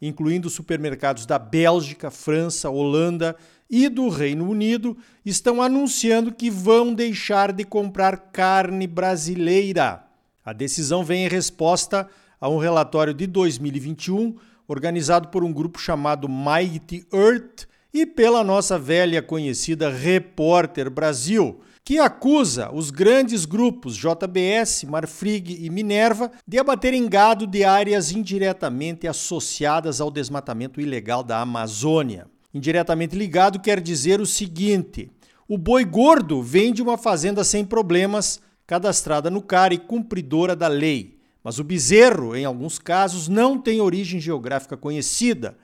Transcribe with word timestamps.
incluindo 0.00 0.50
supermercados 0.50 1.26
da 1.26 1.38
Bélgica, 1.38 2.10
França, 2.10 2.70
Holanda 2.70 3.36
e 3.68 3.88
do 3.88 4.08
Reino 4.08 4.48
Unido, 4.48 4.96
estão 5.24 5.60
anunciando 5.60 6.32
que 6.32 6.50
vão 6.50 6.94
deixar 6.94 7.52
de 7.52 7.64
comprar 7.64 8.16
carne 8.32 8.86
brasileira. 8.86 10.04
A 10.44 10.52
decisão 10.52 11.04
vem 11.04 11.24
em 11.24 11.28
resposta 11.28 12.08
a 12.40 12.48
um 12.48 12.58
relatório 12.58 13.12
de 13.12 13.26
2021 13.26 14.36
organizado 14.68 15.28
por 15.28 15.44
um 15.44 15.52
grupo 15.52 15.78
chamado 15.78 16.28
Mighty 16.28 17.06
Earth 17.12 17.66
e 17.92 18.04
pela 18.04 18.44
nossa 18.44 18.78
velha 18.78 19.22
conhecida 19.22 19.88
Repórter 19.88 20.90
Brasil, 20.90 21.60
que 21.86 22.00
acusa 22.00 22.68
os 22.74 22.90
grandes 22.90 23.44
grupos 23.44 23.96
JBS, 23.96 24.82
Marfrig 24.88 25.64
e 25.64 25.70
Minerva 25.70 26.32
de 26.44 26.58
abaterem 26.58 27.08
gado 27.08 27.46
de 27.46 27.62
áreas 27.62 28.10
indiretamente 28.10 29.06
associadas 29.06 30.00
ao 30.00 30.10
desmatamento 30.10 30.80
ilegal 30.80 31.22
da 31.22 31.40
Amazônia. 31.40 32.26
Indiretamente 32.52 33.14
ligado 33.14 33.60
quer 33.60 33.80
dizer 33.80 34.20
o 34.20 34.26
seguinte: 34.26 35.08
o 35.46 35.56
boi 35.56 35.84
gordo 35.84 36.42
vem 36.42 36.72
de 36.72 36.82
uma 36.82 36.98
fazenda 36.98 37.44
sem 37.44 37.64
problemas, 37.64 38.40
cadastrada 38.66 39.30
no 39.30 39.40
CAR 39.40 39.72
e 39.72 39.78
cumpridora 39.78 40.56
da 40.56 40.66
lei. 40.66 41.20
Mas 41.44 41.60
o 41.60 41.64
bezerro, 41.64 42.34
em 42.34 42.44
alguns 42.44 42.80
casos, 42.80 43.28
não 43.28 43.56
tem 43.56 43.80
origem 43.80 44.18
geográfica 44.18 44.76
conhecida. 44.76 45.56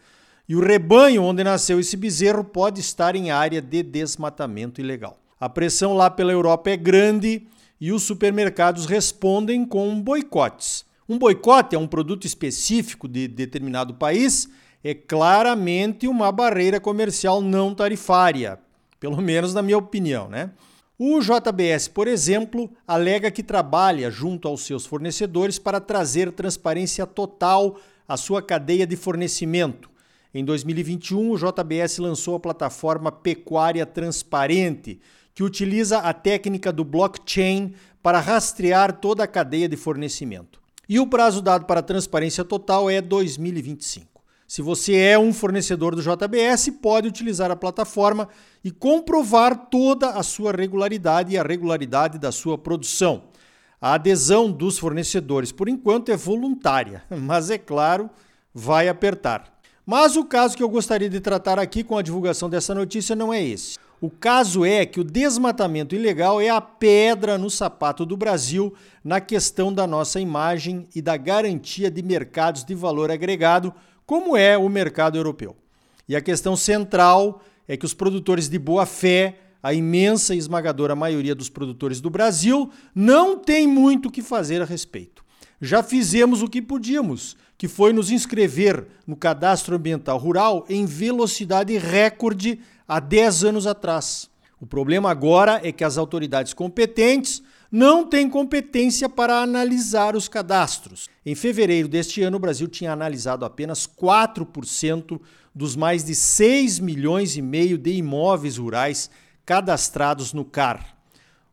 E 0.49 0.55
o 0.55 0.61
rebanho 0.61 1.25
onde 1.25 1.43
nasceu 1.43 1.81
esse 1.81 1.97
bezerro 1.97 2.45
pode 2.45 2.81
estar 2.81 3.17
em 3.17 3.33
área 3.33 3.61
de 3.61 3.83
desmatamento 3.83 4.81
ilegal. 4.81 5.22
A 5.43 5.49
pressão 5.49 5.93
lá 5.93 6.09
pela 6.09 6.31
Europa 6.31 6.71
é 6.71 6.77
grande 6.77 7.49
e 7.81 7.91
os 7.91 8.05
supermercados 8.05 8.87
respondem 8.87 9.65
com 9.65 10.01
boicotes. 10.01 10.85
Um 11.09 11.19
boicote 11.19 11.75
a 11.75 11.81
um 11.81 11.87
produto 11.89 12.25
específico 12.25 13.09
de 13.09 13.27
determinado 13.27 13.93
país 13.95 14.49
é 14.85 14.95
claramente 14.95 16.07
uma 16.07 16.31
barreira 16.31 16.79
comercial 16.79 17.43
não 17.43 17.75
tarifária, 17.75 18.57
pelo 19.01 19.21
menos 19.21 19.53
na 19.53 19.63
minha 19.63 19.79
opinião, 19.79 20.29
né? 20.29 20.53
O 20.97 21.19
JBS, 21.19 21.89
por 21.89 22.07
exemplo, 22.07 22.71
alega 22.87 23.29
que 23.29 23.43
trabalha 23.43 24.13
junto 24.13 24.47
aos 24.47 24.65
seus 24.65 24.87
fornecedores 24.87 25.59
para 25.59 25.81
trazer 25.81 26.31
transparência 26.31 27.05
total 27.05 27.81
à 28.07 28.17
sua 28.17 28.41
cadeia 28.41 28.87
de 28.87 28.95
fornecimento. 28.95 29.91
Em 30.33 30.45
2021, 30.45 31.33
o 31.33 31.37
JBS 31.37 31.99
lançou 31.99 32.37
a 32.37 32.41
plataforma 32.41 33.11
Pecuária 33.11 33.85
Transparente, 33.85 35.01
que 35.35 35.43
utiliza 35.43 35.99
a 35.99 36.13
técnica 36.13 36.73
do 36.73 36.85
blockchain 36.85 37.75
para 38.03 38.21
rastrear 38.21 38.93
toda 38.93 39.25
a 39.25 39.29
cadeia 39.29 39.69
de 39.69 39.77
fornecimento. 39.77 40.61
E 40.89 40.99
o 40.99 41.07
prazo 41.07 41.41
dado 41.41 41.65
para 41.65 41.83
transparência 41.83 42.45
total 42.45 42.91
é 42.91 43.01
2025. 43.01 44.13
Se 44.47 44.61
você 44.61 44.95
é 44.97 45.19
um 45.19 45.33
fornecedor 45.33 45.95
do 45.95 46.03
JBS, 46.03 46.69
pode 46.83 47.09
utilizar 47.09 47.51
a 47.51 47.57
plataforma 47.57 48.29
e 48.63 48.71
comprovar 48.71 49.69
toda 49.71 50.11
a 50.11 50.23
sua 50.23 50.53
regularidade 50.53 51.33
e 51.33 51.39
a 51.39 51.43
regularidade 51.43 52.19
da 52.19 52.31
sua 52.31 52.59
produção. 52.59 53.23
A 53.81 53.95
adesão 53.95 54.53
dos 54.53 54.79
fornecedores, 54.79 55.51
por 55.51 55.69
enquanto, 55.69 56.13
é 56.13 56.17
voluntária, 56.17 57.03
mas 57.09 57.49
é 57.49 57.57
claro, 57.57 58.11
vai 58.53 58.89
apertar. 58.89 59.59
Mas 59.87 60.17
o 60.17 60.25
caso 60.25 60.55
que 60.55 60.63
eu 60.63 60.69
gostaria 60.69 61.09
de 61.09 61.19
tratar 61.19 61.59
aqui 61.59 61.83
com 61.83 61.97
a 61.97 62.03
divulgação 62.03 62.51
dessa 62.51 62.75
notícia 62.75 63.17
não 63.17 63.33
é 63.33 63.43
esse. 63.43 63.79
O 64.03 64.11
caso 64.11 64.65
é 64.65 64.85
que 64.85 64.99
o 64.99 65.05
desmatamento 65.05 65.95
ilegal 65.95 66.41
é 66.41 66.49
a 66.49 66.61
pedra 66.61 67.39
no 67.39 67.49
sapato 67.49 68.05
do 68.05 68.17
Brasil 68.17 68.75
na 69.05 69.21
questão 69.21 69.73
da 69.73 69.87
nossa 69.87 70.19
imagem 70.19 70.89
e 70.93 71.01
da 71.01 71.17
garantia 71.17 71.89
de 71.89 72.03
mercados 72.03 72.65
de 72.65 72.75
valor 72.75 73.13
agregado, 73.13 73.73
como 74.05 74.37
é 74.37 74.59
o 74.59 74.69
mercado 74.69 75.17
europeu. 75.17 75.57
E 76.09 76.17
a 76.17 76.21
questão 76.21 76.57
central 76.57 77.45
é 77.69 77.77
que 77.77 77.85
os 77.85 77.95
produtores 77.95 78.49
de 78.49 78.59
boa 78.59 78.87
fé, 78.87 79.39
a 79.63 79.73
imensa 79.73 80.35
e 80.35 80.39
esmagadora 80.39 80.97
maioria 80.97 81.33
dos 81.33 81.49
produtores 81.49 82.01
do 82.01 82.11
Brasil, 82.11 82.73
não 82.93 83.39
tem 83.39 83.69
muito 83.69 84.09
o 84.09 84.11
que 84.11 84.21
fazer 84.21 84.61
a 84.61 84.65
respeito. 84.65 85.25
Já 85.61 85.81
fizemos 85.81 86.43
o 86.43 86.49
que 86.49 86.61
podíamos, 86.61 87.37
que 87.57 87.69
foi 87.69 87.93
nos 87.93 88.11
inscrever 88.11 88.85
no 89.07 89.15
cadastro 89.15 89.77
ambiental 89.77 90.19
rural 90.19 90.67
em 90.69 90.87
velocidade 90.87 91.79
recorde 91.79 92.59
há 92.93 93.01
10 93.01 93.45
anos 93.45 93.67
atrás. 93.67 94.31
O 94.61 94.67
problema 94.67 95.11
agora 95.11 95.61
é 95.65 95.73
que 95.73 95.83
as 95.83 95.97
autoridades 95.97 96.53
competentes 96.53 97.43
não 97.71 98.05
têm 98.05 98.29
competência 98.29 99.09
para 99.09 99.41
analisar 99.41 100.15
os 100.15 100.29
cadastros. 100.29 101.09
Em 101.25 101.35
fevereiro 101.35 101.89
deste 101.89 102.23
ano, 102.23 102.37
o 102.37 102.41
Brasil 102.41 102.69
tinha 102.69 102.93
analisado 102.93 103.47
apenas 103.47 103.87
4% 103.87 105.19
dos 105.55 105.75
mais 105.75 106.05
de 106.05 106.15
6 106.15 106.81
milhões 106.81 107.35
e 107.35 107.41
meio 107.41 107.79
de 107.79 107.95
imóveis 107.95 108.59
rurais 108.59 109.09
cadastrados 109.47 110.35
no 110.35 110.45
CAR. 110.45 110.95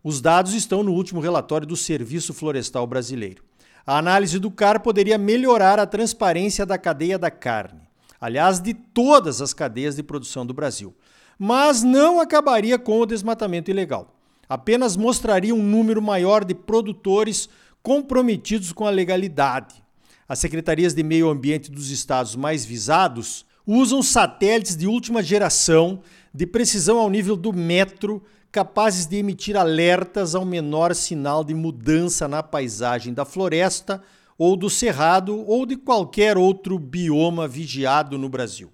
Os 0.03 0.19
dados 0.19 0.53
estão 0.53 0.83
no 0.83 0.91
último 0.91 1.21
relatório 1.21 1.65
do 1.65 1.77
Serviço 1.77 2.33
Florestal 2.33 2.85
Brasileiro. 2.85 3.43
A 3.87 3.97
análise 3.97 4.39
do 4.39 4.51
CAR 4.51 4.81
poderia 4.81 5.17
melhorar 5.17 5.79
a 5.79 5.87
transparência 5.87 6.65
da 6.65 6.77
cadeia 6.77 7.17
da 7.17 7.31
carne, 7.31 7.87
aliás, 8.19 8.59
de 8.59 8.73
todas 8.73 9.41
as 9.41 9.53
cadeias 9.53 9.95
de 9.95 10.03
produção 10.03 10.45
do 10.45 10.53
Brasil 10.53 10.93
mas 11.39 11.83
não 11.83 12.19
acabaria 12.19 12.77
com 12.77 12.99
o 12.99 13.05
desmatamento 13.05 13.71
ilegal. 13.71 14.13
Apenas 14.49 14.97
mostraria 14.97 15.55
um 15.55 15.63
número 15.63 16.01
maior 16.01 16.43
de 16.43 16.53
produtores 16.53 17.47
comprometidos 17.81 18.73
com 18.73 18.85
a 18.85 18.89
legalidade. 18.89 19.81
As 20.27 20.39
secretarias 20.39 20.93
de 20.93 21.01
meio 21.01 21.29
ambiente 21.29 21.71
dos 21.71 21.89
estados 21.91 22.35
mais 22.35 22.65
visados 22.65 23.45
usam 23.65 24.03
satélites 24.03 24.75
de 24.75 24.85
última 24.85 25.23
geração, 25.23 26.01
de 26.33 26.45
precisão 26.45 26.97
ao 26.97 27.09
nível 27.09 27.37
do 27.37 27.53
metro, 27.53 28.21
capazes 28.51 29.05
de 29.05 29.15
emitir 29.15 29.55
alertas 29.55 30.35
ao 30.35 30.43
menor 30.43 30.93
sinal 30.93 31.43
de 31.43 31.53
mudança 31.53 32.27
na 32.27 32.43
paisagem 32.43 33.13
da 33.13 33.23
floresta 33.23 34.01
ou 34.37 34.57
do 34.57 34.69
cerrado 34.69 35.45
ou 35.47 35.65
de 35.65 35.77
qualquer 35.77 36.37
outro 36.37 36.77
bioma 36.77 37.47
vigiado 37.47 38.17
no 38.17 38.27
Brasil 38.27 38.69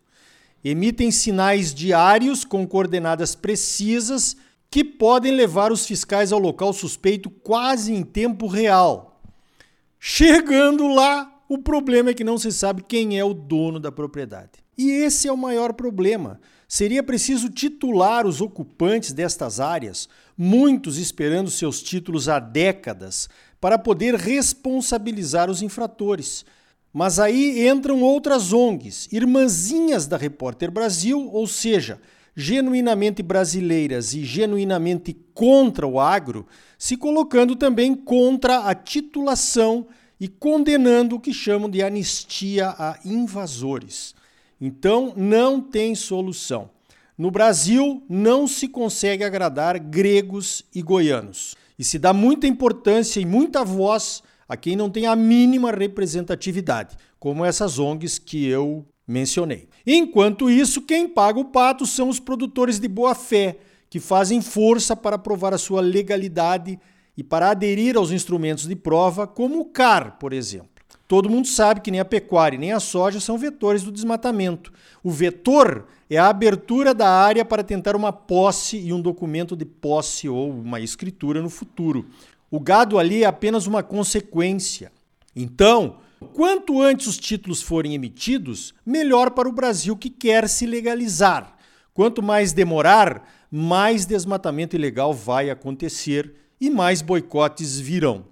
emitem 0.69 1.11
sinais 1.11 1.73
diários 1.73 2.43
com 2.43 2.67
coordenadas 2.67 3.35
precisas 3.35 4.35
que 4.71 4.83
podem 4.83 5.31
levar 5.31 5.71
os 5.71 5.85
fiscais 5.85 6.31
ao 6.31 6.39
local 6.39 6.73
suspeito 6.73 7.29
quase 7.29 7.93
em 7.93 8.03
tempo 8.03 8.47
real. 8.47 9.21
Chegando 9.99 10.87
lá, 10.87 11.31
o 11.47 11.59
problema 11.59 12.09
é 12.09 12.13
que 12.15 12.23
não 12.23 12.39
se 12.39 12.51
sabe 12.51 12.83
quem 12.83 13.17
é 13.17 13.23
o 13.23 13.33
dono 13.33 13.79
da 13.79 13.91
propriedade. 13.91 14.65
E 14.75 14.89
esse 14.89 15.27
é 15.27 15.31
o 15.31 15.37
maior 15.37 15.73
problema. 15.73 16.41
Seria 16.67 17.03
preciso 17.03 17.47
titular 17.47 18.25
os 18.25 18.41
ocupantes 18.41 19.13
destas 19.13 19.59
áreas, 19.59 20.09
muitos 20.35 20.97
esperando 20.97 21.51
seus 21.51 21.81
títulos 21.81 22.27
há 22.27 22.39
décadas, 22.39 23.29
para 23.61 23.77
poder 23.77 24.15
responsabilizar 24.15 25.49
os 25.49 25.61
infratores. 25.61 26.43
Mas 26.97 27.19
aí 27.19 27.67
entram 27.67 28.01
outras 28.01 28.53
ONGs, 28.53 29.09
irmãzinhas 29.11 30.07
da 30.07 30.15
Repórter 30.15 30.71
Brasil, 30.71 31.29
ou 31.29 31.45
seja, 31.45 31.99
genuinamente 32.33 33.21
brasileiras 33.21 34.13
e 34.13 34.23
genuinamente 34.23 35.13
contra 35.33 35.85
o 35.85 35.99
agro, 35.99 36.47
se 36.77 36.95
colocando 36.95 37.53
também 37.53 37.93
contra 37.93 38.59
a 38.59 38.73
titulação 38.73 39.87
e 40.17 40.29
condenando 40.29 41.17
o 41.17 41.19
que 41.19 41.33
chamam 41.33 41.69
de 41.69 41.83
anistia 41.83 42.69
a 42.69 42.97
invasores. 43.03 44.15
Então, 44.61 45.11
não 45.17 45.59
tem 45.59 45.95
solução. 45.95 46.69
No 47.17 47.29
Brasil, 47.29 48.03
não 48.07 48.47
se 48.47 48.69
consegue 48.69 49.25
agradar 49.25 49.77
gregos 49.79 50.63
e 50.73 50.81
goianos. 50.81 51.57
E 51.77 51.83
se 51.83 51.99
dá 51.99 52.13
muita 52.13 52.47
importância 52.47 53.19
e 53.19 53.25
muita 53.25 53.65
voz 53.65 54.23
a 54.47 54.55
quem 54.55 54.75
não 54.75 54.89
tem 54.89 55.05
a 55.05 55.15
mínima 55.15 55.71
representatividade, 55.71 56.95
como 57.19 57.43
essas 57.43 57.79
ONGs 57.79 58.19
que 58.19 58.45
eu 58.45 58.85
mencionei. 59.07 59.67
Enquanto 59.85 60.49
isso, 60.49 60.81
quem 60.81 61.07
paga 61.07 61.39
o 61.39 61.45
pato 61.45 61.85
são 61.85 62.09
os 62.09 62.19
produtores 62.19 62.79
de 62.79 62.87
boa 62.87 63.15
fé, 63.15 63.57
que 63.89 63.99
fazem 63.99 64.41
força 64.41 64.95
para 64.95 65.17
provar 65.17 65.53
a 65.53 65.57
sua 65.57 65.81
legalidade 65.81 66.79
e 67.17 67.23
para 67.23 67.51
aderir 67.51 67.95
aos 67.95 68.11
instrumentos 68.11 68.67
de 68.67 68.75
prova, 68.75 69.25
como 69.25 69.59
o 69.59 69.65
CAR, 69.65 70.17
por 70.19 70.33
exemplo. 70.33 70.69
Todo 71.07 71.29
mundo 71.29 71.47
sabe 71.47 71.81
que 71.81 71.91
nem 71.91 71.99
a 71.99 72.05
pecuária 72.05 72.57
nem 72.57 72.71
a 72.71 72.79
soja 72.79 73.19
são 73.19 73.37
vetores 73.37 73.83
do 73.83 73.91
desmatamento. 73.91 74.73
O 75.03 75.11
vetor 75.11 75.85
é 76.09 76.17
a 76.17 76.29
abertura 76.29 76.95
da 76.95 77.07
área 77.07 77.45
para 77.45 77.63
tentar 77.63 77.95
uma 77.95 78.11
posse 78.11 78.77
e 78.77 78.91
um 78.91 78.99
documento 78.99 79.55
de 79.55 79.65
posse 79.65 80.27
ou 80.27 80.49
uma 80.49 80.79
escritura 80.79 81.43
no 81.43 81.49
futuro. 81.49 82.07
O 82.49 82.59
gado 82.59 82.97
ali 82.97 83.23
é 83.23 83.25
apenas 83.25 83.67
uma 83.67 83.81
consequência. 83.83 84.91
Então, 85.35 85.97
quanto 86.33 86.81
antes 86.81 87.07
os 87.07 87.17
títulos 87.17 87.61
forem 87.61 87.93
emitidos, 87.93 88.73
melhor 88.85 89.31
para 89.31 89.49
o 89.49 89.51
Brasil 89.51 89.97
que 89.97 90.09
quer 90.09 90.47
se 90.47 90.65
legalizar. 90.65 91.57
Quanto 91.93 92.21
mais 92.21 92.53
demorar, 92.53 93.27
mais 93.51 94.05
desmatamento 94.05 94.75
ilegal 94.75 95.13
vai 95.13 95.49
acontecer 95.49 96.33
e 96.59 96.69
mais 96.69 97.01
boicotes 97.01 97.79
virão. 97.79 98.25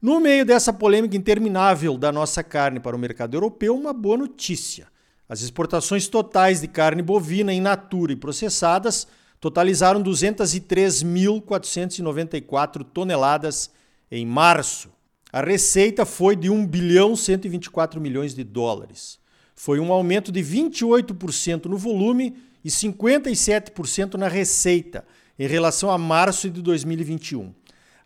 No 0.00 0.20
meio 0.20 0.44
dessa 0.44 0.72
polêmica 0.72 1.16
interminável 1.16 1.96
da 1.96 2.10
nossa 2.10 2.42
carne 2.42 2.80
para 2.80 2.96
o 2.96 2.98
mercado 2.98 3.34
europeu, 3.34 3.76
uma 3.76 3.92
boa 3.92 4.16
notícia. 4.16 4.88
As 5.28 5.42
exportações 5.42 6.08
totais 6.08 6.60
de 6.60 6.68
carne 6.68 7.02
bovina 7.02 7.52
in 7.52 7.60
natura 7.60 8.12
e 8.12 8.16
processadas 8.16 9.06
totalizaram 9.42 10.02
203.494 10.04 12.84
toneladas 12.84 13.70
em 14.08 14.24
março. 14.24 14.88
A 15.32 15.40
receita 15.40 16.06
foi 16.06 16.36
de 16.36 16.48
1 16.48 16.64
bilhão 16.64 17.16
124 17.16 18.00
milhões 18.00 18.36
de 18.36 18.44
dólares. 18.44 19.18
Foi 19.56 19.80
um 19.80 19.92
aumento 19.92 20.30
de 20.30 20.40
28% 20.40 21.66
no 21.66 21.76
volume 21.76 22.36
e 22.64 22.68
57% 22.68 24.14
na 24.14 24.28
receita 24.28 25.04
em 25.36 25.48
relação 25.48 25.90
a 25.90 25.98
março 25.98 26.48
de 26.48 26.62
2021. 26.62 27.52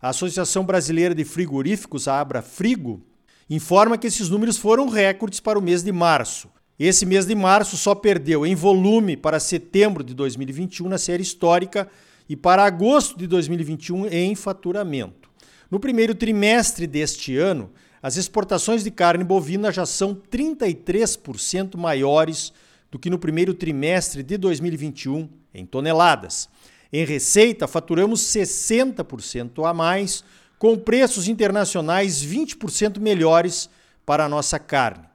A 0.01 0.09
Associação 0.09 0.65
Brasileira 0.65 1.13
de 1.13 1.23
Frigoríficos, 1.23 2.07
a 2.07 2.19
Abra 2.19 2.41
Frigo, 2.41 3.05
informa 3.47 3.95
que 3.95 4.07
esses 4.07 4.27
números 4.27 4.57
foram 4.57 4.89
recordes 4.89 5.39
para 5.39 5.59
o 5.59 5.61
mês 5.61 5.83
de 5.83 5.91
março. 5.91 6.49
Esse 6.79 7.07
mês 7.07 7.25
de 7.25 7.33
março 7.33 7.75
só 7.75 7.95
perdeu 7.95 8.45
em 8.45 8.53
volume 8.53 9.17
para 9.17 9.39
setembro 9.39 10.03
de 10.03 10.13
2021 10.13 10.87
na 10.87 10.99
série 10.99 11.23
histórica 11.23 11.89
e 12.29 12.35
para 12.35 12.63
agosto 12.63 13.17
de 13.17 13.25
2021 13.25 14.05
em 14.07 14.35
faturamento. 14.35 15.27
No 15.71 15.79
primeiro 15.79 16.13
trimestre 16.13 16.85
deste 16.85 17.35
ano, 17.35 17.71
as 17.99 18.15
exportações 18.15 18.83
de 18.83 18.91
carne 18.91 19.23
bovina 19.23 19.71
já 19.71 19.87
são 19.87 20.13
33% 20.13 21.75
maiores 21.77 22.53
do 22.91 22.99
que 22.99 23.09
no 23.09 23.17
primeiro 23.17 23.55
trimestre 23.55 24.21
de 24.21 24.37
2021 24.37 25.27
em 25.55 25.65
toneladas. 25.65 26.47
Em 26.93 27.03
receita, 27.03 27.67
faturamos 27.67 28.21
60% 28.21 29.67
a 29.67 29.73
mais, 29.73 30.23
com 30.59 30.77
preços 30.77 31.27
internacionais 31.27 32.23
20% 32.23 32.99
melhores 32.99 33.67
para 34.05 34.25
a 34.25 34.29
nossa 34.29 34.59
carne. 34.59 35.06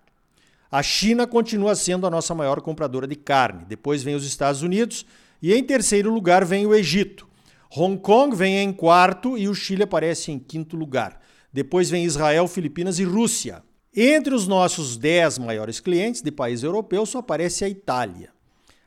A 0.72 0.82
China 0.82 1.26
continua 1.26 1.74
sendo 1.74 2.06
a 2.06 2.10
nossa 2.10 2.34
maior 2.34 2.62
compradora 2.62 3.06
de 3.06 3.14
carne. 3.14 3.66
Depois 3.69 4.02
vem 4.02 4.14
os 4.14 4.24
Estados 4.24 4.62
Unidos 4.62 5.04
e 5.42 5.52
em 5.52 5.62
terceiro 5.62 6.10
lugar 6.10 6.46
vem 6.46 6.64
o 6.66 6.74
Egito. 6.74 7.28
Hong 7.76 7.98
Kong 7.98 8.34
vem 8.34 8.56
em 8.56 8.72
quarto 8.72 9.36
e 9.36 9.50
o 9.50 9.54
Chile 9.54 9.82
aparece 9.82 10.32
em 10.32 10.38
quinto 10.38 10.74
lugar. 10.74 11.20
Depois 11.52 11.90
vem 11.90 12.06
Israel, 12.06 12.48
Filipinas 12.48 12.98
e 12.98 13.04
Rússia. 13.04 13.62
Entre 13.94 14.34
os 14.34 14.48
nossos 14.48 14.96
10 14.96 15.40
maiores 15.40 15.78
clientes 15.78 16.22
de 16.22 16.32
países 16.32 16.64
europeus 16.64 17.10
só 17.10 17.19
aparece 17.19 17.66
a 17.66 17.69
Itália. 17.69 18.30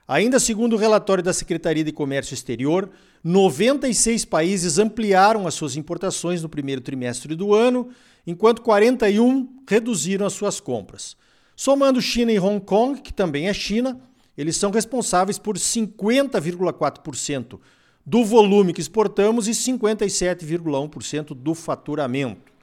Ainda 0.08 0.40
segundo 0.40 0.74
o 0.74 0.80
relatório 0.80 1.24
da 1.24 1.34
Secretaria 1.34 1.84
de 1.84 1.92
Comércio 1.92 2.34
Exterior, 2.34 2.90
96 3.24 4.26
países 4.26 4.80
ampliaram 4.80 5.46
as 5.46 5.54
suas 5.54 5.76
importações 5.76 6.42
no 6.42 6.50
primeiro 6.50 6.82
trimestre 6.82 7.36
do 7.36 7.54
ano, 7.54 7.90
enquanto 8.26 8.64
41 8.64 9.62
reduziram 9.70 10.26
as 10.26 10.34
suas 10.34 10.60
compras. 10.60 11.16
Somando 11.56 12.02
China 12.02 12.32
e 12.32 12.40
Hong 12.40 12.60
Kong, 12.60 13.02
que 13.02 13.14
também 13.14 13.48
é 13.48 13.54
China, 13.54 14.00
eles 14.38 14.58
são 14.58 14.72
responsáveis 14.72 15.40
por 15.40 15.58
50,4% 15.58 17.60
do 18.06 18.26
volume 18.26 18.74
que 18.74 18.82
exportamos 18.82 19.48
e 19.48 19.52
57,1% 19.52 21.34
do 21.34 21.56
faturamento. 21.56 22.54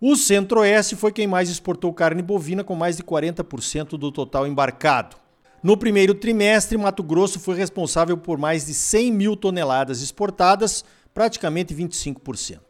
O 0.00 0.16
Centro-Oeste 0.16 0.96
foi 0.96 1.12
quem 1.12 1.26
mais 1.26 1.50
exportou 1.50 1.92
carne 1.92 2.22
bovina, 2.22 2.64
com 2.64 2.74
mais 2.74 2.96
de 2.96 3.02
40% 3.02 3.98
do 3.98 4.10
total 4.10 4.46
embarcado. 4.46 5.16
No 5.62 5.76
primeiro 5.76 6.14
trimestre, 6.14 6.78
Mato 6.78 7.02
Grosso 7.02 7.38
foi 7.38 7.56
responsável 7.56 8.16
por 8.16 8.38
mais 8.38 8.64
de 8.64 8.72
100 8.72 9.12
mil 9.12 9.36
toneladas 9.36 10.00
exportadas, 10.00 10.82
praticamente 11.12 11.74
25%. 11.74 12.60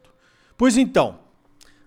Pois 0.57 0.75
então, 0.75 1.19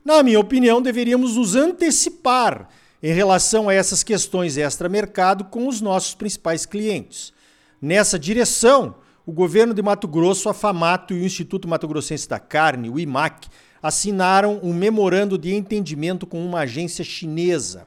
na 0.02 0.22
minha 0.22 0.40
opinião, 0.40 0.80
deveríamos 0.80 1.36
nos 1.36 1.54
antecipar 1.54 2.70
em 3.04 3.12
relação 3.12 3.68
a 3.68 3.74
essas 3.74 4.02
questões 4.02 4.56
extra-mercado 4.56 5.44
com 5.44 5.68
os 5.68 5.82
nossos 5.82 6.14
principais 6.14 6.64
clientes. 6.64 7.34
Nessa 7.78 8.18
direção, 8.18 8.94
o 9.26 9.30
governo 9.30 9.74
de 9.74 9.82
Mato 9.82 10.08
Grosso, 10.08 10.48
a 10.48 10.54
FAMATO 10.54 11.12
e 11.12 11.20
o 11.20 11.22
Instituto 11.22 11.68
Mato 11.68 11.86
Grossense 11.86 12.26
da 12.26 12.38
Carne, 12.38 12.88
o 12.88 12.98
IMAC, 12.98 13.46
assinaram 13.82 14.58
um 14.62 14.72
memorando 14.72 15.36
de 15.36 15.54
entendimento 15.54 16.26
com 16.26 16.42
uma 16.42 16.60
agência 16.60 17.04
chinesa. 17.04 17.86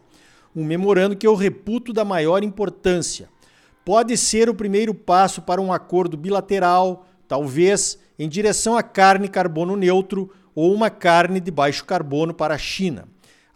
Um 0.55 0.63
memorando 0.63 1.15
que 1.15 1.25
eu 1.25 1.33
reputo 1.33 1.91
da 1.91 2.05
maior 2.05 2.43
importância. 2.43 3.27
Pode 3.83 4.15
ser 4.17 4.49
o 4.49 4.53
primeiro 4.53 4.93
passo 4.93 5.41
para 5.41 5.59
um 5.59 5.73
acordo 5.73 6.15
bilateral, 6.15 7.07
talvez 7.27 7.97
em 8.19 8.29
direção 8.29 8.77
à 8.77 8.83
carne 8.83 9.27
carbono 9.27 9.75
neutro 9.75 10.29
ou 10.53 10.71
uma 10.71 10.91
carne 10.91 11.39
de 11.39 11.49
baixo 11.49 11.85
carbono 11.85 12.35
para 12.35 12.53
a 12.53 12.59
China. 12.59 13.07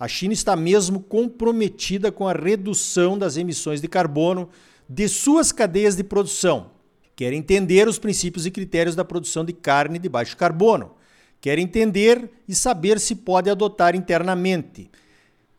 A 0.01 0.07
China 0.07 0.33
está 0.33 0.55
mesmo 0.55 0.99
comprometida 0.99 2.11
com 2.11 2.27
a 2.27 2.33
redução 2.33 3.19
das 3.19 3.37
emissões 3.37 3.79
de 3.79 3.87
carbono 3.87 4.49
de 4.89 5.07
suas 5.07 5.51
cadeias 5.51 5.95
de 5.95 6.03
produção. 6.03 6.71
Quer 7.15 7.33
entender 7.33 7.87
os 7.87 7.99
princípios 7.99 8.47
e 8.47 8.49
critérios 8.49 8.95
da 8.95 9.05
produção 9.05 9.45
de 9.45 9.53
carne 9.53 9.99
de 9.99 10.09
baixo 10.09 10.35
carbono. 10.35 10.95
Quer 11.39 11.59
entender 11.59 12.31
e 12.47 12.55
saber 12.55 12.99
se 12.99 13.13
pode 13.13 13.47
adotar 13.47 13.95
internamente. 13.95 14.89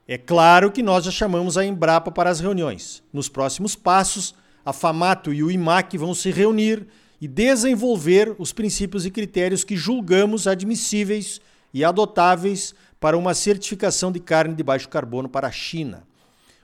É 0.09 0.19
claro 0.19 0.73
que 0.73 0.83
nós 0.83 1.05
já 1.05 1.13
chamamos 1.13 1.57
a 1.57 1.65
Embrapa 1.65 2.11
para 2.11 2.29
as 2.29 2.41
reuniões. 2.41 3.01
Nos 3.13 3.29
próximos 3.29 3.77
passos, 3.77 4.35
a 4.65 4.73
FAMATO 4.73 5.33
e 5.33 5.45
o 5.45 5.53
IMAC 5.53 5.97
vão 5.97 6.13
se 6.13 6.33
reunir 6.33 6.89
e 7.21 7.29
desenvolver 7.29 8.35
os 8.41 8.53
princípios 8.53 9.07
e 9.07 9.11
critérios 9.13 9.63
que 9.63 9.77
julgamos 9.77 10.49
admissíveis 10.49 11.41
e 11.73 11.85
adotáveis 11.85 12.75
para 13.03 13.19
uma 13.19 13.35
certificação 13.35 14.13
de 14.13 14.21
carne 14.21 14.55
de 14.55 14.63
baixo 14.63 14.89
carbono 14.89 15.29
para 15.29 15.49
a 15.49 15.51
China. 15.51 16.05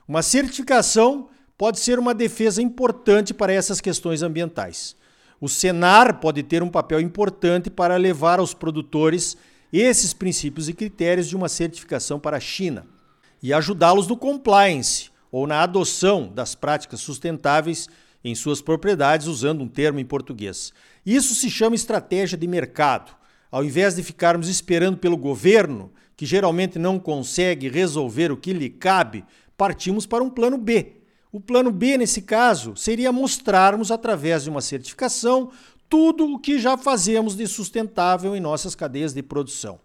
Uma 0.07 0.21
certificação 0.21 1.27
pode 1.57 1.81
ser 1.81 1.99
uma 1.99 2.13
defesa 2.13 2.61
importante 2.61 3.33
para 3.33 3.51
essas 3.51 3.81
questões 3.81 4.21
ambientais. 4.21 4.95
O 5.41 5.49
Senar 5.49 6.21
pode 6.21 6.41
ter 6.41 6.63
um 6.63 6.69
papel 6.69 7.01
importante 7.01 7.69
para 7.69 7.97
levar 7.97 8.39
aos 8.39 8.53
produtores 8.53 9.35
esses 9.73 10.13
princípios 10.13 10.69
e 10.69 10.73
critérios 10.73 11.27
de 11.27 11.35
uma 11.35 11.49
certificação 11.49 12.17
para 12.17 12.37
a 12.37 12.39
China 12.39 12.87
e 13.43 13.51
ajudá-los 13.53 14.07
no 14.07 14.15
compliance 14.15 15.11
ou 15.29 15.45
na 15.45 15.61
adoção 15.61 16.31
das 16.33 16.55
práticas 16.55 17.01
sustentáveis 17.01 17.89
em 18.23 18.33
suas 18.33 18.61
propriedades, 18.61 19.27
usando 19.27 19.61
um 19.61 19.67
termo 19.67 19.99
em 19.99 20.05
português. 20.05 20.71
Isso 21.05 21.35
se 21.35 21.49
chama 21.49 21.75
estratégia 21.75 22.37
de 22.37 22.47
mercado. 22.47 23.11
Ao 23.51 23.61
invés 23.61 23.95
de 23.95 24.03
ficarmos 24.03 24.47
esperando 24.47 24.97
pelo 24.97 25.17
governo, 25.17 25.91
que 26.19 26.25
geralmente 26.25 26.77
não 26.77 26.99
consegue 26.99 27.69
resolver 27.69 28.29
o 28.29 28.35
que 28.35 28.51
lhe 28.51 28.69
cabe, 28.69 29.23
partimos 29.55 30.05
para 30.05 30.21
um 30.21 30.29
plano 30.29 30.57
B. 30.57 30.97
O 31.31 31.39
plano 31.39 31.71
B, 31.71 31.97
nesse 31.97 32.23
caso, 32.23 32.75
seria 32.75 33.09
mostrarmos, 33.09 33.89
através 33.89 34.43
de 34.43 34.49
uma 34.49 34.59
certificação, 34.59 35.49
tudo 35.87 36.25
o 36.25 36.37
que 36.37 36.59
já 36.59 36.75
fazemos 36.75 37.37
de 37.37 37.47
sustentável 37.47 38.35
em 38.35 38.41
nossas 38.41 38.75
cadeias 38.75 39.13
de 39.13 39.23
produção. 39.23 39.79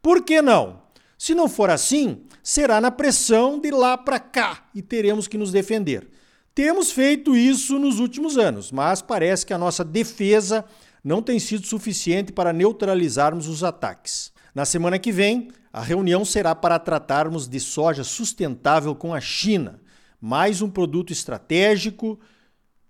Por 0.00 0.22
que 0.22 0.40
não? 0.40 0.80
Se 1.18 1.34
não 1.34 1.48
for 1.48 1.70
assim, 1.70 2.20
será 2.40 2.80
na 2.80 2.92
pressão 2.92 3.58
de 3.58 3.72
lá 3.72 3.98
para 3.98 4.20
cá 4.20 4.68
e 4.72 4.80
teremos 4.80 5.26
que 5.26 5.36
nos 5.36 5.50
defender. 5.50 6.06
Temos 6.54 6.92
feito 6.92 7.36
isso 7.36 7.80
nos 7.80 7.98
últimos 7.98 8.38
anos, 8.38 8.70
mas 8.70 9.02
parece 9.02 9.44
que 9.44 9.52
a 9.52 9.58
nossa 9.58 9.82
defesa 9.84 10.64
não 11.02 11.20
tem 11.20 11.40
sido 11.40 11.66
suficiente 11.66 12.30
para 12.30 12.52
neutralizarmos 12.52 13.48
os 13.48 13.64
ataques. 13.64 14.30
Na 14.54 14.64
semana 14.64 14.96
que 14.96 15.10
vem, 15.10 15.48
a 15.72 15.82
reunião 15.82 16.24
será 16.24 16.54
para 16.54 16.78
tratarmos 16.78 17.46
de 17.46 17.60
soja 17.60 18.02
sustentável 18.02 18.94
com 18.94 19.14
a 19.14 19.20
China, 19.20 19.80
mais 20.20 20.60
um 20.60 20.68
produto 20.68 21.12
estratégico, 21.12 22.18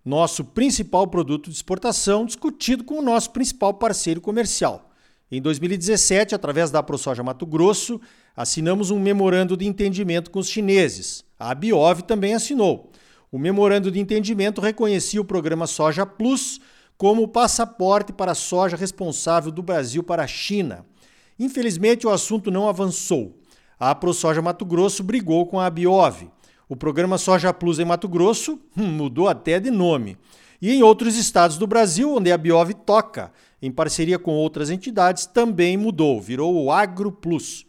nosso 0.03 0.45
principal 0.45 1.07
produto 1.07 1.51
de 1.51 1.57
exportação, 1.57 2.25
discutido 2.25 2.83
com 2.83 2.99
o 2.99 3.03
nosso 3.03 3.31
principal 3.33 3.75
parceiro 3.75 4.21
comercial. 4.21 4.91
Em 5.31 5.43
2017, 5.43 6.35
através 6.35 6.71
da 6.71 6.83
ProSoja 6.83 7.23
Mato 7.23 7.47
Grosso, 7.47 8.01
assinamos 8.35 8.91
um 8.91 8.99
memorando 8.99 9.57
de 9.57 9.67
entendimento 9.67 10.31
com 10.31 10.39
os 10.39 10.49
chineses. 10.49 11.23
A 11.39 11.55
Biov 11.55 12.03
também 12.03 12.35
assinou. 12.35 12.91
O 13.31 13.39
memorando 13.39 13.91
de 13.91 14.01
entendimento 14.01 14.61
reconhecia 14.61 15.21
o 15.21 15.25
programa 15.25 15.67
Soja 15.67 16.05
Plus 16.05 16.61
como 16.97 17.23
o 17.23 17.29
passaporte 17.29 18.13
para 18.13 18.33
a 18.33 18.35
soja 18.35 18.77
responsável 18.77 19.53
do 19.53 19.63
Brasil 19.63 20.03
para 20.03 20.25
a 20.25 20.27
China. 20.27 20.85
Infelizmente, 21.41 22.07
o 22.07 22.11
assunto 22.11 22.51
não 22.51 22.69
avançou. 22.69 23.35
A 23.79 23.95
ProSoja 23.95 24.43
Mato 24.43 24.67
Grosso 24.67 25.03
brigou 25.03 25.47
com 25.47 25.59
a 25.59 25.71
Biov. 25.71 26.31
O 26.69 26.77
programa 26.77 27.17
Soja 27.17 27.51
Plus 27.51 27.79
em 27.79 27.85
Mato 27.87 28.07
Grosso 28.07 28.61
hum, 28.77 28.87
mudou 28.87 29.27
até 29.27 29.59
de 29.59 29.71
nome. 29.71 30.19
E 30.61 30.71
em 30.71 30.83
outros 30.83 31.17
estados 31.17 31.57
do 31.57 31.67
Brasil, 31.67 32.15
onde 32.15 32.31
a 32.31 32.37
Biov 32.37 32.75
toca, 32.75 33.33
em 33.63 33.73
parceria 33.73 34.19
com 34.19 34.33
outras 34.33 34.69
entidades, 34.69 35.25
também 35.25 35.79
mudou, 35.79 36.21
virou 36.21 36.55
o 36.63 36.71
Agro 36.71 37.11
Plus. 37.11 37.65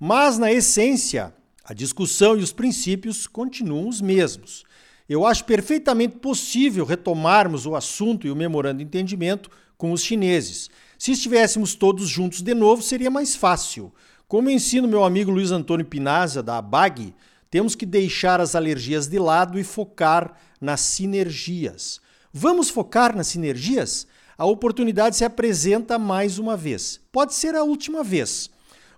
Mas, 0.00 0.36
na 0.36 0.50
essência, 0.50 1.32
a 1.64 1.72
discussão 1.72 2.36
e 2.36 2.42
os 2.42 2.52
princípios 2.52 3.28
continuam 3.28 3.88
os 3.88 4.00
mesmos. 4.00 4.64
Eu 5.08 5.24
acho 5.24 5.44
perfeitamente 5.44 6.16
possível 6.16 6.84
retomarmos 6.84 7.66
o 7.66 7.76
assunto 7.76 8.26
e 8.26 8.32
o 8.32 8.36
memorando 8.36 8.78
de 8.78 8.84
entendimento 8.84 9.48
com 9.82 9.90
os 9.90 10.04
chineses. 10.04 10.70
Se 10.96 11.10
estivéssemos 11.10 11.74
todos 11.74 12.08
juntos 12.08 12.40
de 12.40 12.54
novo, 12.54 12.80
seria 12.80 13.10
mais 13.10 13.34
fácil. 13.34 13.92
Como 14.28 14.48
ensina 14.48 14.86
meu 14.86 15.02
amigo 15.02 15.32
Luiz 15.32 15.50
Antônio 15.50 15.84
Pinaza, 15.84 16.40
da 16.40 16.58
ABAG, 16.58 17.12
temos 17.50 17.74
que 17.74 17.84
deixar 17.84 18.40
as 18.40 18.54
alergias 18.54 19.08
de 19.08 19.18
lado 19.18 19.58
e 19.58 19.64
focar 19.64 20.38
nas 20.60 20.82
sinergias. 20.82 22.00
Vamos 22.32 22.70
focar 22.70 23.16
nas 23.16 23.26
sinergias? 23.26 24.06
A 24.38 24.46
oportunidade 24.46 25.16
se 25.16 25.24
apresenta 25.24 25.98
mais 25.98 26.38
uma 26.38 26.56
vez. 26.56 27.00
Pode 27.10 27.34
ser 27.34 27.56
a 27.56 27.64
última 27.64 28.04
vez. 28.04 28.50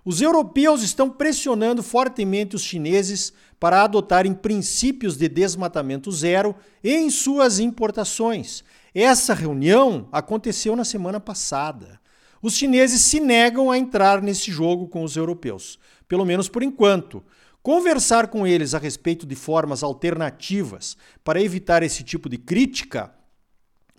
Os 0.05 0.21
europeus 0.21 0.83
estão 0.83 1.09
pressionando 1.09 1.81
fortemente 1.81 2.55
os 2.55 2.61
chineses 2.61 3.33
para 3.59 3.81
adotarem 3.81 4.35
princípios 4.35 5.17
de 5.17 5.27
desmatamento 5.27 6.11
zero 6.11 6.55
em 6.83 7.09
suas 7.09 7.57
importações. 7.57 8.63
Essa 8.95 9.33
reunião 9.33 10.07
aconteceu 10.09 10.73
na 10.73 10.85
semana 10.85 11.19
passada. 11.19 11.99
Os 12.41 12.55
chineses 12.55 13.01
se 13.01 13.19
negam 13.19 13.69
a 13.69 13.77
entrar 13.77 14.21
nesse 14.21 14.49
jogo 14.49 14.87
com 14.87 15.03
os 15.03 15.17
europeus, 15.17 15.77
pelo 16.07 16.23
menos 16.23 16.47
por 16.47 16.63
enquanto. 16.63 17.21
Conversar 17.61 18.27
com 18.27 18.47
eles 18.47 18.73
a 18.73 18.79
respeito 18.79 19.25
de 19.25 19.35
formas 19.35 19.83
alternativas 19.83 20.95
para 21.25 21.41
evitar 21.41 21.83
esse 21.83 22.05
tipo 22.05 22.29
de 22.29 22.37
crítica 22.37 23.13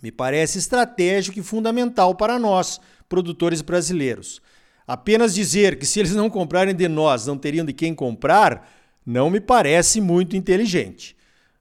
me 0.03 0.13
parece 0.13 0.59
estratégico 0.59 1.39
e 1.39 1.43
fundamental 1.43 2.15
para 2.15 2.39
nós, 2.39 2.81
produtores 3.09 3.61
brasileiros. 3.61 4.41
Apenas 4.87 5.35
dizer 5.35 5.79
que 5.79 5.87
se 5.87 6.01
eles 6.01 6.15
não 6.15 6.31
comprarem 6.31 6.75
de 6.75 6.89
nós, 6.89 7.27
não 7.27 7.37
teriam 7.37 7.67
de 7.67 7.73
quem 7.73 7.95
comprar, 7.95 8.71
não 9.05 9.29
me 9.29 9.41
parece 9.41 10.01
muito 10.01 10.37
inteligente. 10.37 11.16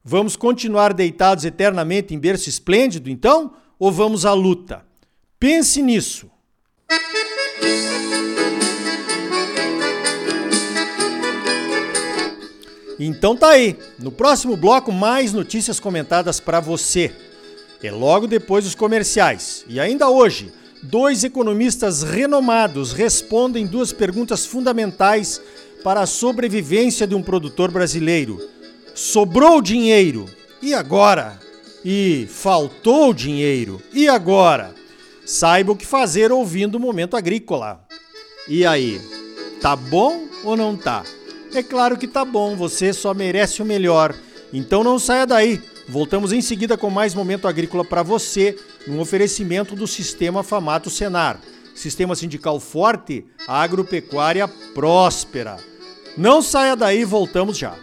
Vamos 0.08 0.36
continuar 0.36 0.94
deitados 0.94 1.46
eternamente 1.46 2.14
em 2.14 2.20
berço 2.20 2.48
esplêndido, 2.48 3.10
então? 3.10 3.54
Ou 3.80 3.92
vamos 3.92 4.24
à 4.24 4.34
luta? 4.34 4.86
Pense 5.40 5.82
nisso. 5.82 6.30
Então 13.00 13.36
tá 13.36 13.50
aí. 13.50 13.76
No 13.98 14.12
próximo 14.12 14.56
bloco, 14.56 14.92
mais 14.92 15.34
notícias 15.34 15.80
comentadas 15.80 16.40
para 16.40 16.60
você. 16.60 17.12
É 17.82 17.90
logo 17.90 18.28
depois 18.28 18.64
dos 18.64 18.76
comerciais. 18.76 19.66
E 19.68 19.80
ainda 19.80 20.08
hoje, 20.08 20.54
dois 20.84 21.24
economistas 21.24 22.04
renomados 22.04 22.94
respondem 22.94 23.66
duas 23.66 23.92
perguntas 23.92 24.46
fundamentais 24.46 25.42
para 25.84 26.02
a 26.02 26.06
sobrevivência 26.06 27.08
de 27.08 27.16
um 27.16 27.24
produtor 27.24 27.72
brasileiro. 27.72 28.40
Sobrou 28.96 29.62
dinheiro? 29.62 30.26
E 30.62 30.74
agora? 30.74 31.38
E 31.84 32.30
faltou 32.32 33.14
dinheiro? 33.14 33.82
E 33.92 34.08
agora? 34.08 34.74
Saiba 35.26 35.74
o 35.74 35.76
que 35.76 35.86
fazer 35.86 36.32
ouvindo 36.32 36.76
o 36.76 36.80
Momento 36.80 37.18
Agrícola. 37.18 37.86
E 38.48 38.66
aí, 38.66 39.02
tá 39.60 39.76
bom 39.76 40.24
ou 40.46 40.56
não 40.56 40.78
tá? 40.78 41.04
É 41.54 41.62
claro 41.62 41.98
que 41.98 42.08
tá 42.08 42.24
bom, 42.24 42.56
você 42.56 42.94
só 42.94 43.14
merece 43.14 43.62
o 43.62 43.66
melhor. 43.66 44.16
Então 44.54 44.82
não 44.82 44.98
saia 44.98 45.28
daí. 45.28 45.62
Voltamos 45.90 46.32
em 46.32 46.40
seguida 46.40 46.78
com 46.78 46.90
mais 46.90 47.14
momento 47.14 47.50
agrícola 47.50 47.84
para 47.84 48.02
você, 48.02 48.58
num 48.88 49.02
oferecimento 49.02 49.76
do 49.76 49.86
Sistema 49.86 50.42
Famato 50.42 50.90
Senar. 50.90 51.42
Sistema 51.76 52.16
sindical 52.16 52.62
forte, 52.62 53.26
agropecuária 53.46 54.48
próspera. 54.74 55.58
Não 56.18 56.42
saia 56.42 56.78
daí, 56.78 57.04
voltamos 57.04 57.58
já. 57.58 57.76